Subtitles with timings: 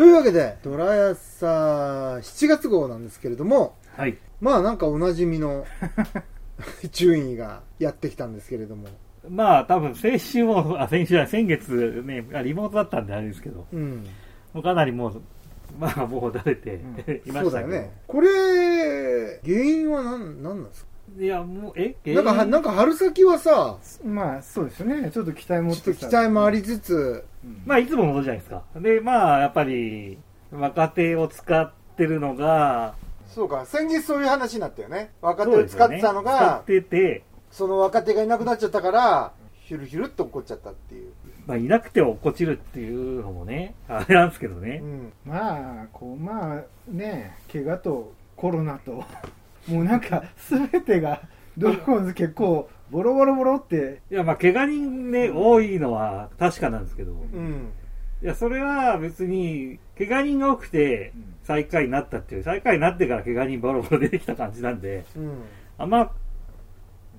[0.00, 1.46] というわけで、ドラヤサ
[2.22, 4.16] 7月号なんですけれども、はい。
[4.40, 5.66] まあなんかおなじみの
[6.90, 8.88] 順位がやってきたんですけれども、
[9.28, 14.06] まあ、多分先週も、あ、先週じゃない、先月ね、あリモートだったんであれですけど、うん。
[14.54, 15.22] もうかなりもう、
[15.78, 16.80] まあ、もう慣れて、
[17.26, 17.40] いましたけど。
[17.42, 17.90] そうだよね。
[18.06, 20.89] これ、原因は何、何なんですか？
[21.18, 21.96] いや、もう、え？
[22.14, 27.24] なんかは、なんか春先はさ、まあそうですよねちょっと期待持っちょっとて期待もありつつ、
[27.64, 28.62] まあ、いつものことじゃないですか。
[28.76, 30.18] で、まあ、やっぱり、
[30.52, 32.94] 若手を使ってるのが、
[33.26, 35.12] そうか、先日そういう話になったよね。
[35.22, 39.32] 若手を使ってたの使がっ、てて、その若手がいなくなっちゃったから、
[39.66, 41.12] ヒュルヒュルっと怒っちゃったっていう。
[41.46, 44.84] まあ、いなくて落っこちるっていうのもね、あれなんですけどねう。
[44.84, 45.12] ん。
[45.24, 49.04] まあこうまあね怪我とコロナと
[49.70, 51.22] もうなんか全てが
[51.56, 57.72] ドラゴンズ結構ボロボロボロっていや、まあ、怪我人ね、多いのは確かなんですけど、うん。
[58.22, 61.12] いや、それは別に、怪我人が多くて、
[61.44, 65.42] 最下位になったっていう、最下位になってから怪我人ボロボロ出てきた感じなんで、うん。
[65.78, 66.10] あんま、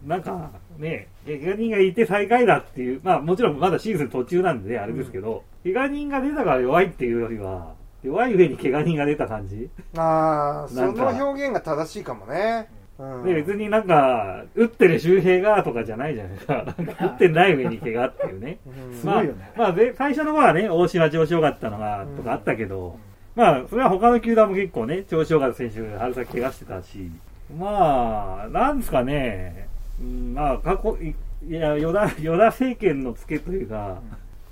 [0.05, 11.13] なんかね、怪我人がいて最下位だっていう、まあもちろんまだシーズン途中なんでね、あれですけど、怪我人が出たから弱いっていうよりは、弱い上に怪我人が出た感じ、ああ、そなんか。
[11.13, 12.69] の表現が正しいかもね。
[12.97, 13.23] うん。
[13.23, 16.53] で、別になんか、打ってる周平がとかじゃないじゃないですか。
[16.55, 18.59] なんか打ってない上に怪我っていうね。
[18.65, 18.95] うん。
[18.95, 19.51] すごいよね。
[19.55, 22.97] まあ、まあで、最初の方はね、大島調子良かったのが、とかあったけど、
[23.35, 27.11] まあ、それは他の球団も結構ね、調子良かった選手、春先怪我してたし、
[27.57, 29.67] まあ、なんですかね、
[30.01, 31.15] うんまあ、過去、い
[31.47, 34.01] いや、与田、与田政権の付けというか、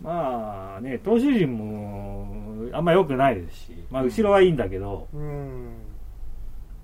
[0.01, 2.25] まあね、投手陣も、
[2.73, 5.73] あんま良くないですし、まあ、後ろはいいんだけど、うん。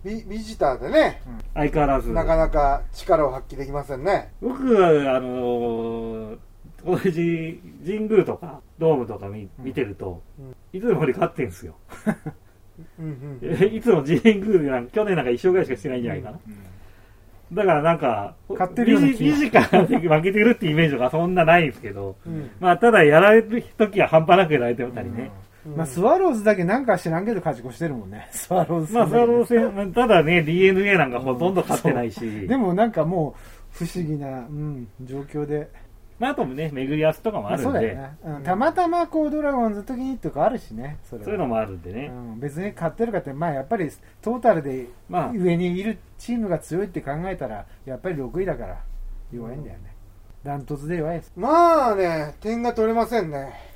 [0.03, 1.22] ビビジターでね、
[1.55, 2.11] 相変わらず。
[2.11, 4.31] なかなか力を発揮できませんね。
[4.41, 6.36] 僕は、あの
[6.86, 11.75] 同じ神宮とかドームとか見見てると、うんいつもより勝ってんすよ。
[13.00, 13.63] うんうん。
[13.73, 16.39] いつも神宮でなんか去年なんか一勝ぐらいしかしてないんじゃないかな。
[17.53, 25.31] だからなんか、勝ってるよから負けてるってイメージがそんなないんですけど、うんまあただやられる時は半端なくやられてたりね。
[25.40, 25.44] うん
[25.76, 28.28] まあスワローズだけなんか知らんけど勝ち越してるもんね。
[28.31, 33.36] スワローズまあスワローズ戦、ただね、DNA なんかほとんど勝ってないし、でもなんかも
[33.81, 35.70] う不思議な、うん、状況で。
[36.18, 42.09] まああともね、巡り合わせとかもあるんで、そうだよね、うん、たまたまこうドラゴンズの時にとかあるしねそそういうのもあるんでね。
[42.14, 43.90] うん、別に勝ってるかって、まあ、やっぱり
[44.22, 45.32] トータルでまあ。
[45.32, 48.78] 上にいるチームが強いって考えたらやっぱり6位だから
[49.34, 49.94] 弱いんだよね。
[50.46, 51.34] ダントツで弱いです。
[51.36, 53.75] まあね、点が取れませんね。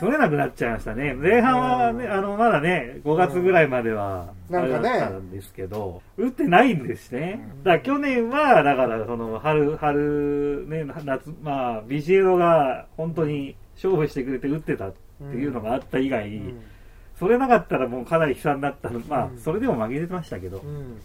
[0.00, 1.14] 取れなくなっちゃいましたね。
[1.14, 2.12] 前半はね、うん。
[2.12, 5.18] あの、まだね、5月ぐらいまでは、なんかね。
[5.18, 7.40] んですけど、打ってないんですね。
[7.58, 7.62] うん。
[7.64, 16.60] だから去年は、だから、その、春、春、ね、夏、まあ、ビシエドが本当に勝負してくれて打ってたっていうのがあった以外、うん。
[17.18, 19.00] それなかったらもうかなり悲惨だったの。
[19.00, 19.38] まあう、ん。
[19.38, 20.58] それでも負けてましたけど。
[20.58, 21.00] う、ん。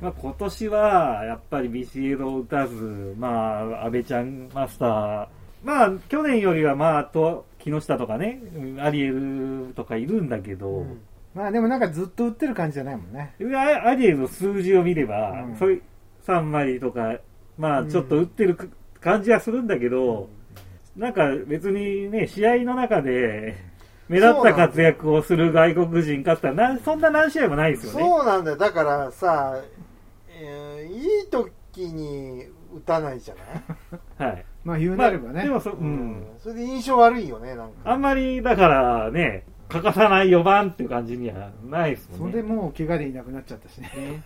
[0.00, 5.26] まあ今年は、やっぱりビシエドを打たず、まあ、安倍ちゃんマスター、
[5.64, 11.00] まあ、去年よりは、まあ、あと、木下とかね、うんアリエルとかいるんだけど、うん。
[11.34, 13.34] まあでもなんかずっと打ってる感じじゃないもんね。
[13.54, 15.56] アアリエルの数字を見れば、うん。
[15.56, 15.82] そういう
[16.26, 17.18] 3割とか、
[17.58, 17.90] まあ、うん。
[17.90, 18.66] ちょっと打ってるか
[19.00, 20.28] 感じはするんだけど、
[20.96, 23.56] なんか別にね、試合の中で、
[24.08, 27.98] 目立った活躍をする外国人かったらなそんな何試合もないですよね。
[28.00, 28.56] そうなんだよ。
[28.56, 29.60] だからさ、
[30.28, 33.34] えーいい時に打たないじゃ
[34.18, 34.28] ない？
[34.32, 34.44] はい。
[34.64, 36.26] まあ言うまあ、なればね、でもそ、ううんん。
[36.38, 37.72] それで印象悪いよね、なんか。
[37.84, 42.36] あんまり、だからね、欠かさない4番っていう感じにはないですそもんね。
[42.36, 44.22] れでもう怪我でいなくなっちゃったしね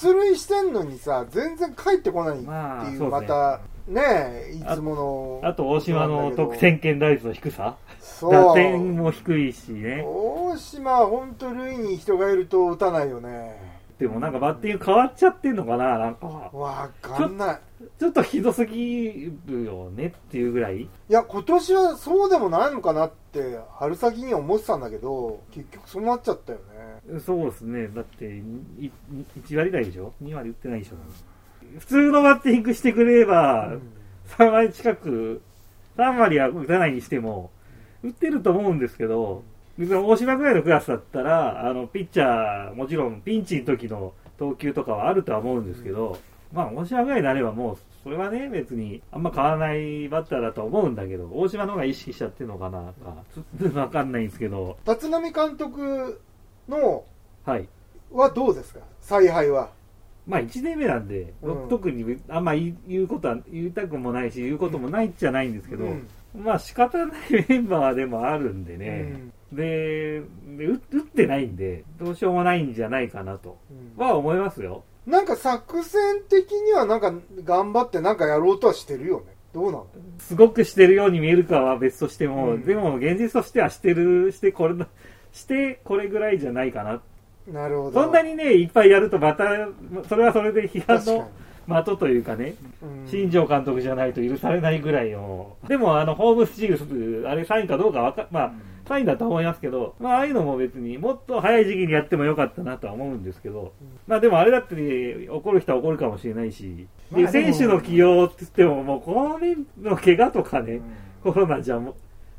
[0.00, 2.82] 出塁してんのにさ、全然帰ってこないっていう、ま
[3.18, 5.40] あまた、ねいつもの。
[5.44, 7.76] あと、大島の得点圏打率の低さ。
[8.00, 8.32] そう。
[8.32, 10.02] 打点も低いしね。
[10.06, 13.73] 大島は本当塁に人がいると打たないよね。
[13.98, 16.26] でもなんかバッティング変わっちゃってんのかななんか。
[16.26, 17.60] わかんない。
[17.98, 20.82] ちょっとひどすぎるよねっていうぐらい。
[20.82, 27.20] いや、今年はそうでもないのかなって、春先には思ってたんだけど、結局そうなっちゃったよね。
[27.20, 27.86] そうですね。
[27.88, 28.24] だって、
[28.78, 28.90] い
[29.46, 30.96] 1割台でしょ ?2 割打ってないでしょ？
[31.78, 33.76] 普通のバッティングしてくれれば、
[34.38, 35.40] 3割近く、
[35.96, 37.52] 3割は打たないにしても、
[38.02, 46.18] 打ってると思うんですけど、別に大島ぐらいのクラスだったら、あの、ピッチャー、もちろんピンチの時の投球とかはあるとは思うんですけど、
[46.52, 52.94] まあ、大島ぐらいになればもう、それはね、別にあんま変わらないバッターだとは思うんだけど、大島の方が意識しちゃってるのかな、か、
[53.34, 56.20] ちょっとわかんないんですけど、立浪監督
[56.68, 57.04] の
[57.44, 57.68] はい。
[58.12, 58.80] はどうですか？
[59.00, 59.70] 采配は。
[60.26, 61.68] まあ1年目なんで、うん。
[61.68, 66.08] 特にあんま言うことは言いたくもないし、言うこともないっちゃないんですけど、うん。
[66.44, 70.22] まあ仕方ないメンバーでもあるんでね、で
[70.56, 73.58] で打打ってないんでどうしようもないんじゃないかなと。
[73.96, 74.02] うん。
[74.02, 74.84] は思いますよ。
[75.06, 77.12] なんか作戦的にはなんか
[77.44, 79.34] 頑張ってなんかやろうとはしてるよね。
[79.52, 79.86] どうなの？
[80.18, 82.62] すごくしてるように見えるかは別としても、うん。
[82.64, 84.74] でも現実としてはしてるしてこれ
[85.32, 87.02] してこれぐらいじゃないかな。
[87.52, 88.02] なるほど。
[88.02, 89.44] そんなにねいっぱいやるとまた
[90.08, 91.28] それはそれで批判の
[91.84, 93.08] 的というかねうん。
[93.08, 95.56] 新庄監督じゃないと許されないぐらいの。
[95.68, 98.52] でもあのホームスチールあれサインかどうかわかまあ
[98.86, 103.72] サインだと思いますけど、まあ、ああいうのも別にもっと早い時期にやってもよかったなとは思うんですけど、
[104.06, 110.80] まあでもあれだって、ね、怒る人は怒るかもしれないし、でまあでも選手の起用って言っても、もうこれの怪我とかね、
[111.22, 111.94] コロナじゃもう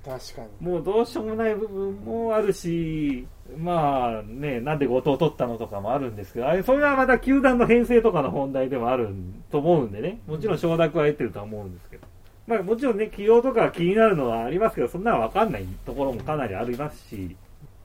[0.06, 0.68] 確かに。
[0.68, 3.28] もうどうしようもない部分もあるし、
[3.58, 9.10] まあね、なんで後藤取ったのとかもあるんですけど、あれ、それはまた球団の編成とかの問題でもある
[9.52, 12.06] と思うんでね、もちろん承諾は得てるとは思うんですけど。
[12.48, 17.36] まあもちろんね、起用とか気になるのはありますけど、そんなのわかんないところもかなりありますし、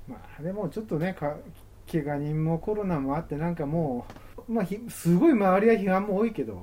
[0.06, 1.36] まあ、でもちょっとねか
[1.90, 4.06] 怪我人もコロナもあってなんかも
[4.48, 6.62] う、まあ、ひすごい周りは批判も多いけど、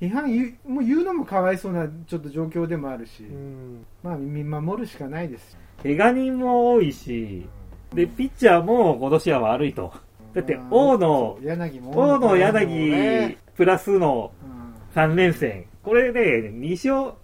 [0.00, 3.84] 批判言うもう言うのもかわいそうなちょっと状況でもあるし、うん。
[4.02, 5.58] まあ見守るしかないです。
[5.82, 7.46] 怪我人も多いし、
[7.94, 9.92] で、ピッチャーも今年は悪いと。
[10.34, 15.02] だって、大野大野、ね柳、プラスのうん。
[15.02, 15.64] 3連戦。
[15.88, 17.14] これで、2勝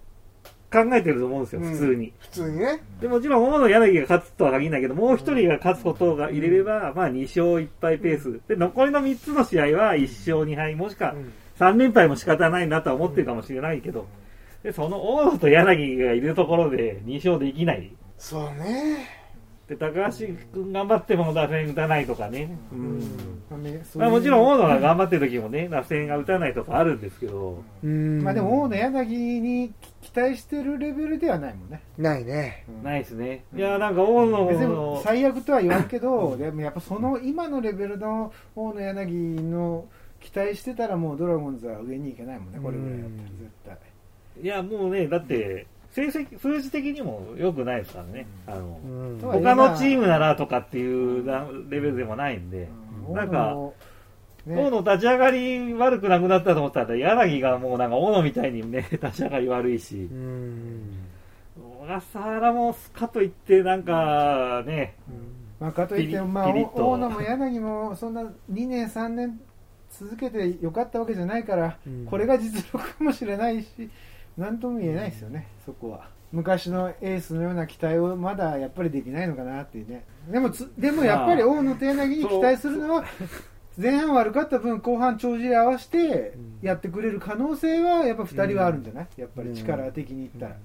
[0.71, 2.13] 考えてると思うんですよ、うん普通に。
[2.19, 2.81] 普通にね。
[2.99, 8.41] でもちろん、大野、柳が勝つとは限らないけど、もう一人が勝つことが入れれば、まあ2勝1敗ペース。
[8.47, 14.07] で、残りの3つの試合は1勝2敗、もしくはうん3連敗も仕方ないなとは思ってるかもしれないけど、
[14.63, 17.95] で、その大野と柳がいるところで2勝できない。
[18.17, 19.24] そうね。
[19.67, 22.55] で、高橋君頑張っても打線打たないとかね。
[22.71, 23.01] うん。
[23.95, 32.63] まあもちろん大野が頑張ってる時もね、 打線が打たないとかあるんですけど、うんまあでも大野柳に期待してるレベルではないもんね、ないね。
[32.69, 33.43] うんないですね。
[33.55, 39.85] いや、なんか大野の、最悪とは言わんけど、 でもやっぱその今のレベルの大野柳の
[40.19, 43.77] 期待してたらもうドラゴンズは上に行けないもんね、これぐらいだったら絶対。
[44.43, 45.65] いや、もうね、だって、
[45.95, 48.27] 成績、数字的にも良くないですからね。
[48.47, 48.81] あの
[49.21, 51.25] 他のチームならとかっていう
[51.69, 52.67] レベルでもないんで、
[53.07, 53.15] うん。
[53.15, 53.73] なんか、大
[54.45, 60.09] 野大野立ち上がり悪くなくなったと思ったら、柳がもうなんか大野みたいにね、 立ち上がり悪いし。
[60.11, 60.81] う、ん
[61.57, 64.95] 小笠原もかといってなんかね、
[65.61, 69.39] まあ、かといってまあ、大野も柳もそんな2年、3年
[69.91, 72.05] 続けてよかったわけじゃないから、うん。
[72.05, 73.89] これが実力かもしれないし、
[74.37, 76.09] なんとも言えないですよね、そこは。
[76.31, 80.05] 昔のエースのような期待をまだやっぱりできないのかなっていうね。
[80.29, 83.05] でもつ、でもやっぱり大野と柳に期待するのは、
[83.77, 90.55] 前半悪かった分、後半帳尻合わせてやってくれる可能性は、やっぱ2人はあるんじゃない、やっぱり力的に言ったら。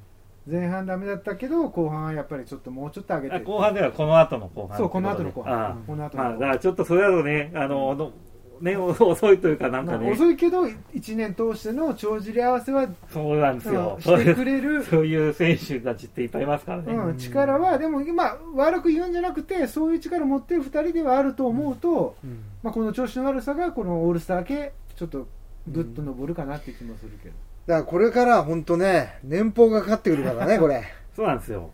[0.46, 3.40] 前半ダメだったけど、後半はやっぱりちょっともうちょっと上げて。
[3.40, 4.78] 後半ではこの後の後半。
[4.78, 5.84] そう、この後の後ああ半。
[5.86, 8.12] この後まあ、の後半だからちょっとそれだとね、あの、の
[8.60, 13.96] ね、 遅いというかなんまあかね、遅いけど、1年通しての帳尻合わせは、そうなんですよ。
[14.00, 16.92] してくれる、 そういう選手たちっていっぱいいますからね。
[16.92, 25.26] うん、力は、でも今、悪く言うんじゃなくて、そういう力を持ってる2人ではあると思うと、うんまあ、この調子の悪さが、このオールスター系、ちょっと
[25.66, 27.34] ぐっと上るかなって気もするけど。
[27.66, 30.84] だからこれから本当ね、年俸がかかってくるからね、これ。
[31.16, 31.70] そうなんですよ。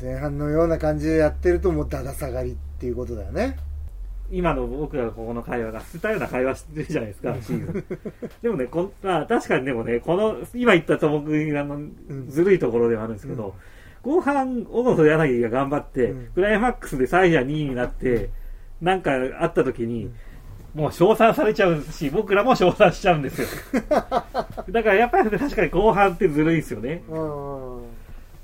[0.00, 3.56] 前半のような感じでやってるともうだだ下がりっていうことだよね。
[4.30, 7.84] 今の僕らここの会話が捨てたような会話してるじゃないですか、シーズン。
[8.42, 11.80] でもね、こんまあ、確かにでもね、この、今言ったと僕あの、
[12.28, 13.54] ずるいところではあるんですけど、
[14.02, 18.30] 後半、小野と柳が頑張って、うんクライマックスでサイヤ2位になって、
[18.80, 20.10] なんかあった時に、
[20.74, 23.48] もう称賛されちゃうし、僕らも称賛しちゃうんですよ。
[24.70, 27.02] だからやっぱり確かに後半ってずるいですよね。
[27.08, 27.82] うん。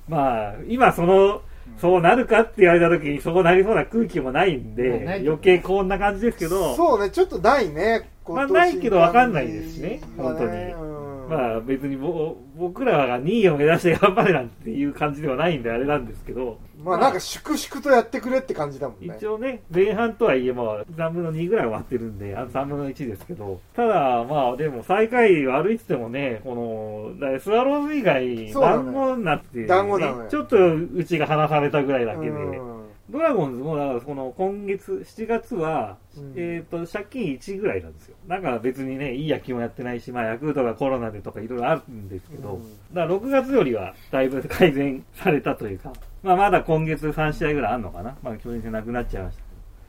[0.08, 1.42] まあ、今その、
[1.80, 8.08] そうなるかって言われた時にそうなりそうな空気もないんで、余計こんな感じですけど、そうね、ちょっとないね。
[8.26, 10.00] まあ今年ないけどわかんないですしねね。
[10.16, 10.95] 本うん
[11.28, 19.14] まあ別にぼ僕らが2位を目指して頑張れなんていう感じではないんであれなんですけど、まあなんか粛々とやってくれって感じだもんね。
[19.16, 32.32] 一応ね、前半とはいえまあ3分の2ぐらい終わってるんで、あと3分の1ですけど、ただまあでも最下位悪いっててもね、この、スワローズ以外、団子になって、ね、団子なのよちょっとうちが離されたぐらいだけで、う
[32.72, 32.75] ん
[33.08, 38.16] ドラゴンズも、だからこの今月、7月は、うんえっ、と、借金1ぐらいなんですよ。
[38.26, 48.16] だから別にね、いい野球もやってないし、まあ、ヤクルトがコロナでとかいろいろあるんですけど、うんだから6月よりはだいぶ改善されたというか、まあ、まだ今月3試合ぐらいあるのかな。
[48.22, 49.44] まあ、去年戦なくなっちゃいました。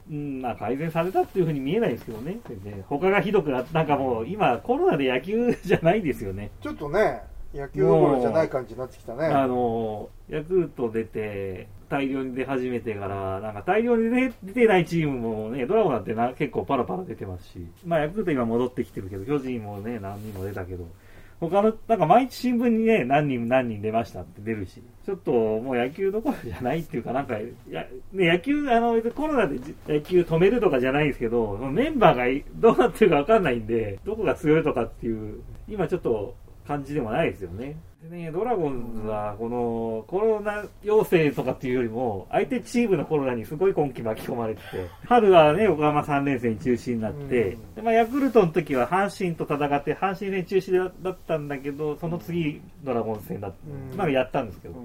[0.10, 2.40] うん、まあ、改善されたっていうふうに見えないですけどね。
[2.88, 6.52] 他がひどくなっなんかもう、今、コロナで野球じゃないですよね。
[6.62, 9.28] ちょっとね、野球どころじゃない感じになってきたね。
[9.28, 20.88] あの、ヤクルト出て、大量に出始めてから、なんか大量に出出てないチームもね、ドラゴンだってな結構パラパラ出てますし、まあヤクルト今戻ってきてるけど、巨人もね、何人も出たけど、
[21.40, 27.38] 他の、なんか毎日新聞にね、何人何人出ましたって出るし、ちょっともう野球どころじゃないっていうか、なんか、
[27.70, 35.40] やね、野球、あの、コロナで野球止めるとかじゃないんですけど、メンバーがどうなってるかわかんないんで、どこが強いとかっていう、
[35.70, 36.36] 今ちょっと
[36.68, 37.78] 感じでもないですよね。
[38.04, 53.58] でね、ドラゴンズは、この、コロナ陽性とかっていうよりも、相手チームのコロナにすごい今季巻き込まれてて、春はね、横浜3連戦中止になって、でまあ、ヤクルトの時は阪神と戦って、阪神戦中止だったんだけど、その次、ドラゴンズ戦だって、
[53.92, 53.98] うん。
[53.98, 54.76] まあやったんですけど、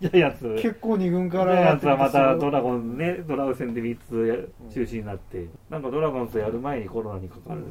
[0.00, 7.62] ジャイアンツ、結構二軍ジャイからアンツはまたドラゴンズね、ドラゴンズ戦で3つ中止になって、なんかドラゴンズやる前にコロナにかかる。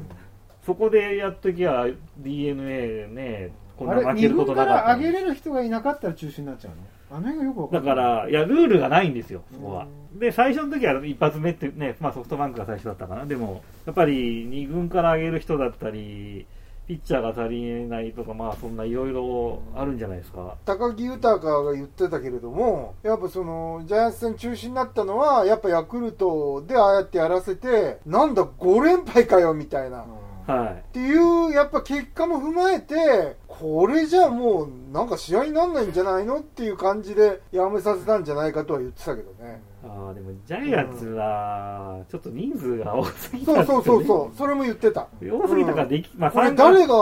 [0.66, 1.86] そこでやっときゃ
[2.18, 5.06] DNA ね、こんな負けることなからったのに。
[5.06, 6.76] 上げれる人がいなかったら中止になっちゃうの？
[7.08, 9.86] あの辺がよくわかだから、いや、ルールがないんですよ、そこは。
[10.14, 13.26] で、最初の時は一発目ってね、まあソフトバンクが最初だったかな。
[13.26, 16.46] でも、やっぱり2軍から上げる人だったり、
[16.88, 20.56] ピッチャーが足りないとか、まあそんないろいろあるんじゃないですか。
[20.64, 30.06] 高木豊が言ってたけれどもやっぱそのジャイアンツ戦中止になったのはやっぱヤクルトでああやってやらせてなんだ5連敗かよみたいな、っ
[30.46, 30.92] はい。
[30.92, 39.60] ていうやっぱ結果も踏まえてこれじゃもうなんか試合になんないんじゃないのっていう感じでやめさせたんじゃないかとは言ってたけどね。
[39.88, 44.06] ああ、でもジャイアンツは、ちょっと人数が多すぎたそうそうそうう。
[44.06, 44.36] そう。
[44.36, 45.06] それも言ってた。
[45.22, 46.94] 多すぎたからでき、まあこれ三誰が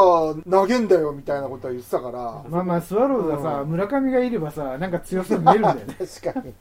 [0.50, 2.44] 投げんだよみたいなことは言ってたから。
[2.48, 5.84] まあまあスワローズはさ、うん村上がいればさなんか強そうに見えるんだよね。
[6.22, 6.54] 確かに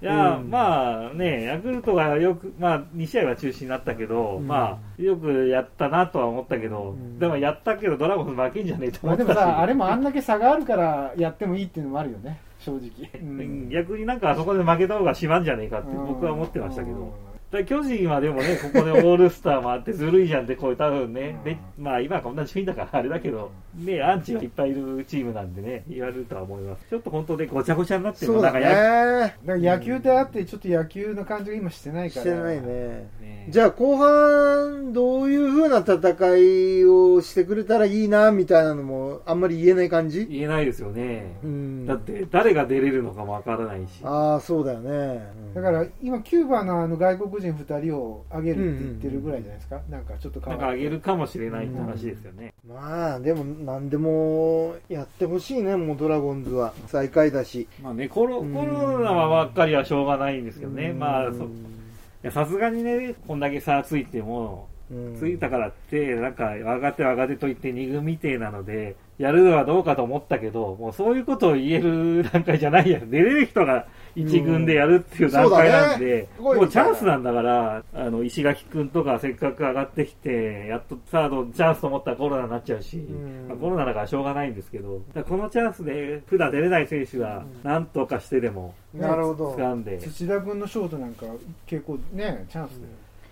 [0.00, 0.50] いや、うん。
[0.50, 4.46] まあね、ヤクルトがよく、まあ2試合は中止になったけど、うん。
[4.46, 7.18] まあよくやったなとは思ったけど、ん。
[7.18, 9.28] でもやったけどドラゴンズ負けんじゃねえと思ったし。
[9.28, 13.68] もさあれもあんだけ差があるからやってもいいっていうのもあるよね正直、うん。
[13.70, 17.12] 逆になんかあそこで負けた方がしまんじゃねえかって僕は思ってましたけど。
[17.50, 26.84] だ巨人はでもね、ここでオールスターもあってずるいじゃんって、こう多分ね、でまあ今はこんな順位だからあれだけど、ね、アンチがいっぱいいるチームなんでね、言われるとは思います。
[26.88, 32.22] ちょっと本当でごちゃごちゃになってるそうだなんかやねだから野球であってちょっと野球の感じが今してないから。
[32.22, 33.08] してないね。
[33.20, 40.26] ねじゃあ後半どういう風な戦いをしてくれたらいいなみたいなのもあんまり言えない感じ？
[40.26, 41.38] 言えないですよね。
[41.42, 41.86] うん。
[41.86, 44.00] だって誰が出れるのかもわからないし。
[44.02, 45.48] ああそうだよね。
[45.54, 52.52] だから今キューバのあの外国人2人を挙げるって言ってるぐらいじゃないですか、なんかちょっと変わなんか上げるかもしれないって話ですよね。
[52.68, 56.72] まあでも何でもやってほしいねもうドラゴンズは。
[56.86, 57.68] 最下位だし。
[57.82, 58.54] まあね、コロうん。
[58.54, 60.88] コロナはばっかりはしょうがないんですけどね。
[60.88, 60.98] うん。
[60.98, 65.16] まあ、さすがにね、こんだけ差ついても、うん。
[65.18, 73.10] ついたからって、なんか、若手若手と言って二軍みてえなので、やるのはどうかと思ったけど、もうそういうことを言える段階じゃないやん。
[73.10, 73.86] 出れる人が
[74.22, 76.60] 一軍でやるっていう段階なんで、そうだね。
[76.60, 83.48] もうチャンスなんだから、あの、石垣くんとかせっかく上がってきて、やっとサードチャンスと思ったらコロナになっちゃうし、ん。
[83.48, 89.54] まあコロナだからしょうがないんですけど、このチャンスで普段出れない選手は、なんとかしてでもなるほど。
[89.54, 91.26] 掴んで、土田君のショートなんか
[91.66, 92.86] 結構ねチャンスで、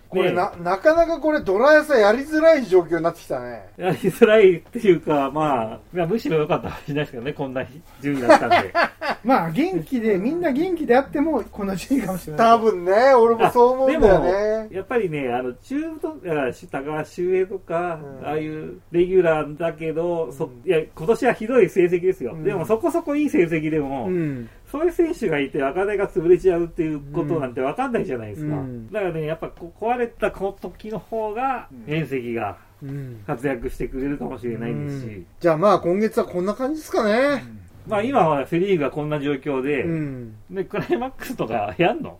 [0.09, 3.69] これななかなかこれドラヤさやりづらい状況になってきたね。
[3.77, 7.65] やりづらいっていうか、まあ、いやむしろ良かったかもしれないですけどね、こんな
[8.01, 8.73] 順位だったんで。
[9.23, 12.47] まあ元気でみんな元気であってもこの順位かもしれない。
[12.47, 14.67] 多分ね俺もそう思うんだよね。
[14.71, 18.27] やっぱりね、あの、中途、あ高橋周平とか、うん。
[18.27, 22.33] ああいうレギュラーだけど、そいや、今年はひどい成績ですよ。
[22.33, 22.43] うん。
[22.43, 28.55] でもそこそこいい成績でも、うんそういう選手がいて、赤手が潰れちゃうっていうことなんて分かんないじゃないですか。
[28.55, 28.91] うん。
[28.91, 31.91] だからね、やっぱこう壊れた時の方が、うん。
[31.91, 35.25] 面積がうん活躍してくれるかもしれないですし、うん。
[35.39, 37.43] じゃあまあ今月はこんな感じですかね。
[37.87, 40.35] まあ今はセリーグがこんな状況で、うん。
[40.51, 42.19] で、クライマックスとかやんの？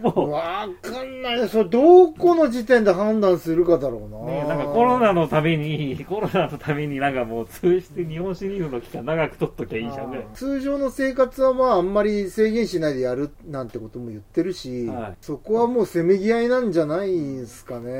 [0.00, 1.48] もう、わかんない。
[1.48, 4.32] それどこの時点で判断するかだろうな。
[4.32, 10.26] ね、なんかコロナのために、コロナのためになんかもう通じて日本シリーズの期間長く取っときゃいいじゃんね。
[10.34, 15.16] 通常の生活はまああんまり制限しないでやるなんてことも言ってるし、はい。
[15.20, 17.92] そこはもうせめぎ合いなんじゃないですかね。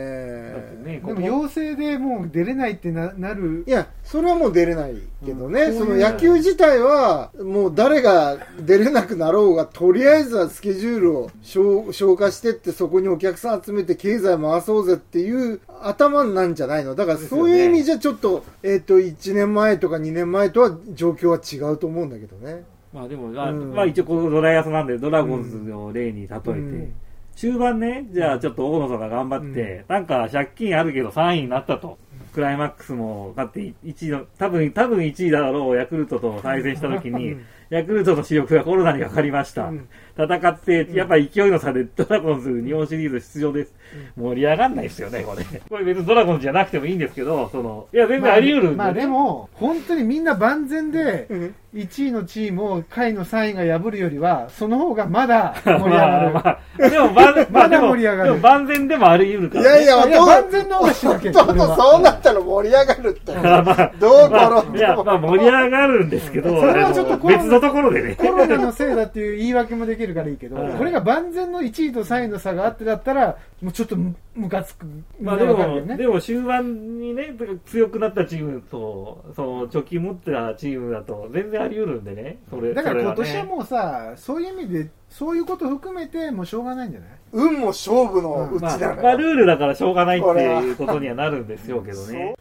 [0.85, 1.15] ね、でここ。
[1.15, 3.65] も陽性でもう出れないってななる。
[3.67, 11.31] いや、それはもう出れないけどね、うんその野球自体は、もう誰が出れなくなろうが、とりあえずはスケジュールを
[11.63, 16.95] 消消化してって、そこにお客さん集めて経済回そうぜっていう頭なんじゃないの？
[16.95, 22.65] だからそういう意味じゃちょっと、えっ、と、1年前とか2年前とは状況は違うと思うんだけどね。
[22.93, 23.75] まあでも、まあうん。
[23.75, 26.95] まあ一応このドライアスなんでドラゴンズを例に例えて、うん。
[27.35, 31.99] 中盤ね、じゃあちょっと大野さんが頑張って、なんか借金あるけど3位になったと。
[32.33, 37.37] クライマックスも勝って1位の、多分、多分1位だろうヤクルトと対戦した時に、
[37.73, 39.69] ヤクルトの主力がコロナにかかりました。
[39.69, 43.75] うん戦って、やっぱ勢いの差で ドラゴンズ日本シリーズ出場です。
[44.17, 45.43] 盛り上がんないですよね、これ。
[45.71, 56.33] これ別にドラゴンズじゃなくてもいいんですけど、その、いや、全然あり得るんで、まあ、まあでも、本当にみんな万全でうん1位のチームを下位の3位が破るよりは、その方がまだ盛り上がる。
[56.35, 63.33] まあ、まあ、でも、万、 まあまでも、だ盛り上がるでも万全でもあり得るから、いやいや、いや弟万全の方がしなきゃいけない弟そうなったら盛り上がるって。
[63.33, 65.05] まあまあ、どうまあ、いや、転んでも。
[65.05, 68.17] まあ盛り上がるんですけど、それはちょっと別のところでね。
[68.17, 74.87] コロナのせいだっていう言い訳もできるからいいけど、はいこれが万全の1位と3位の差があってだったら、もうちょっとむムカつく。
[75.21, 77.35] まあでも、ねでも終盤にね、
[77.67, 82.75] 強くなったチームと、その、貯金持ってたチームだと、全然あり得るんでね、それ。
[82.75, 87.09] だから今年はもうさ、そういう意味で、そういうこと含めて、もうしょうがないんじゃない？
[87.33, 89.17] 運も勝負のうちまあ、だかまあ、ら。
[89.19, 92.35] ルールだからしょうがないっていうことにはなるんですよけどね。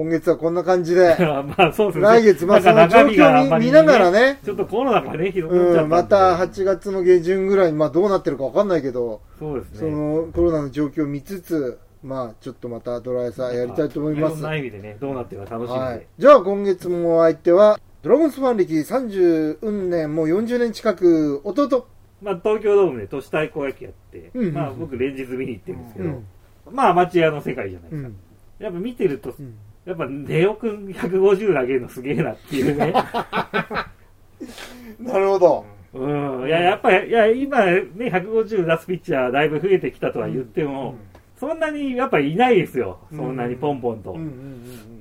[0.00, 2.04] 今月はこんな感じで、 まあそうですね。
[2.04, 9.90] 来月、まあその状況を見ながらね、ちょっとコロナがね、ひどくなっちゃったまた8月の下旬ぐらいに、まあどうなってるかわかんないけど、そそうですね。
[9.90, 14.36] のコロナの状況を見つつ、まあちょっとまたドライサーやりたいと思います。
[14.36, 15.80] ろんな意味でね、どうなってるか楽しみで。
[15.80, 16.06] はい。
[16.18, 21.86] じゃあ今月もお相手は、ドラゴンズファン歴30年、もう40年近く、弟。
[22.22, 26.24] まあ東京ドームで都市対抗野球やって、うんうんうんまあ僕連日見に行ってるんですけど、うん。
[26.72, 28.08] まあアマチュアの世界じゃないですか。
[28.08, 28.16] うん。
[28.58, 29.54] やっぱ見てると、うん
[29.84, 32.92] やっぱネオくん150投げるのすげえなっていうね。
[35.00, 35.64] なるほど。
[35.92, 36.46] うん。
[36.46, 40.94] いや、やっぱ、いや、今ね、150出すピッチャーだいぶ増えてきたとは言っても、
[41.36, 42.98] そんなにやっぱいないですよ。
[43.10, 44.16] そんなにポンポンと。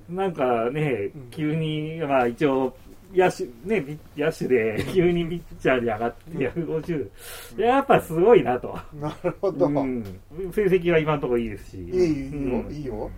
[0.09, 2.75] なんかねうん、急に、まあ一応、
[3.13, 7.09] 野手、ね、野手で急にピッチャーに上がって150。
[7.57, 8.77] いややっぱすごいなと。
[8.93, 9.01] うん。
[9.01, 9.67] なるほど。
[9.67, 10.03] うん。
[10.53, 11.77] 成績は今のところいいですし。
[11.77, 13.11] いい、よう、んいいよ。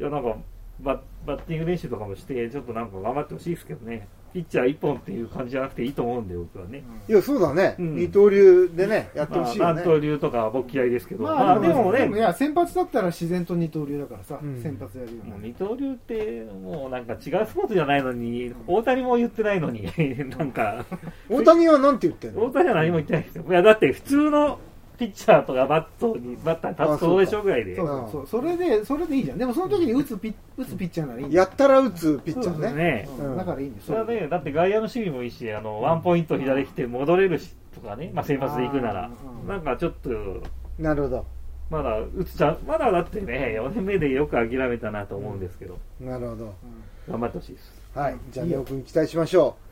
[0.00, 0.36] いや、なんか
[0.80, 4.08] バ、バッティング練習とかもして、ちょっとなんか頑張ってほしいですけどね。
[4.34, 6.82] ピッチャー一本っていう感じじゃなくていいと思うんで、僕はね。
[7.08, 7.74] いや、そうだね。
[7.78, 9.72] うん二刀流でね、やってまあ、ほしいよね。
[9.80, 15.36] 南東流とかは僕嫌いですけど、ままあ、あ、でもね、いや、先発だったら自然と二刀流だからさ、うん先発やるような。
[15.36, 19.88] もう二刀流って、もうなんか違うスポーツじゃないのに、大谷も言ってないのに、
[20.36, 20.84] なんか、
[21.30, 22.44] 大谷はなんて言ってんの？
[22.44, 23.44] 大谷は何も言ってないですよ。
[23.48, 24.58] いや、だって普通の
[24.96, 27.76] ピッチャーとかバットに、バッターに立つとどうでしょうぐらいで。
[27.76, 29.38] そうそうそう、それで、それでいいじゃん。
[29.38, 32.72] でもその時に打つピッ打つピッチャーならいいんだよやったら打つピッチャーね。
[32.72, 33.08] ね。
[33.18, 39.10] うんだからいいんですそれはね、だって外野の守備もいいし、あの、ワンポイント左来て戻れるし、とかね、まあ先発で行くなら
[39.42, 40.10] うん、なんかちょっと、
[40.78, 41.26] なるほど。
[41.68, 46.54] まだ打つちゃう、まだだってね、4年目でよく諦めたなと思うんですけど、なるほど。
[47.08, 47.72] 頑張ってほしいです。
[47.94, 48.16] はい。
[48.30, 49.65] じゃあ、ネオ君期待しましょう。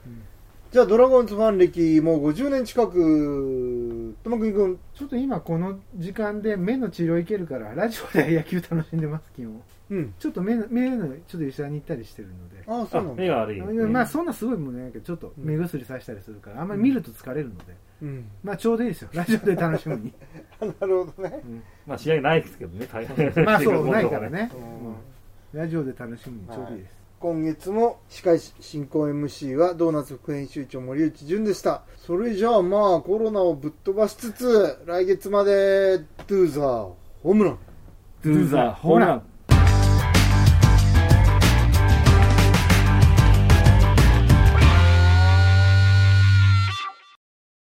[0.75, 4.79] うんじゃあ、ドラゴンズファン歴もう50年近く、ともくん君。
[4.95, 9.63] ちょっと今この時間で目の治療いけるから、ラジオで野球楽しんでます、基本。
[9.91, 10.15] うん。
[10.19, 12.65] ちょっと目の、目の、ちょっと医者に行ったりしてるので。
[12.67, 13.23] ああ、そあうなんだ。
[13.23, 13.87] 目が悪い、ね。
[13.87, 17.65] まあそんなすごいもんねないけど、ちょっと目薬さしたりするから、あんまり見ると疲れるので、
[18.03, 18.25] うん。
[18.43, 20.13] まあちょうどいいですよ、ラジオで楽しむに。
[20.81, 21.41] なるほどね。
[21.87, 24.29] まあ試合ないですけどね、大変まあそう、 ないから。
[24.29, 24.51] ね。
[24.53, 24.95] うんうん
[25.55, 27.04] ラジオで楽しむにちょうどいいです。
[27.25, 31.81] 今月も司会進行 MC はドーナツ副編集長森内淳でした。
[31.97, 37.59] それじゃあまあコロナをぶっ飛ばしつつ、来月まで、トゥーザーホームラン。
[38.23, 39.23] ドゥーザー、ホームラン。